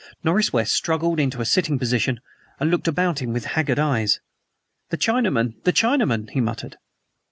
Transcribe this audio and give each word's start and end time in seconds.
Norris 0.23 0.51
West 0.51 0.73
struggled 0.73 1.19
into 1.19 1.41
a 1.41 1.45
sitting 1.45 1.77
position, 1.77 2.21
and 2.59 2.71
looked 2.71 2.87
about 2.87 3.21
him 3.21 3.33
with 3.33 3.45
haggard 3.45 3.77
eyes. 3.77 4.19
"The 4.89 4.97
Chinamen! 4.97 5.63
The 5.63 5.73
Chinamen!" 5.73 6.27
he 6.31 6.41
muttered. 6.41 6.77